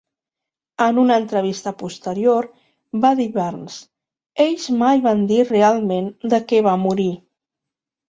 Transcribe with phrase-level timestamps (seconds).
[0.85, 2.49] En una entrevista posterior,
[3.05, 3.77] va dir Barnes,
[4.49, 7.11] ells mai van dir realment de què va morir.